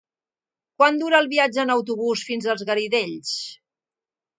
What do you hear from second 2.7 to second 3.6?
Garidells?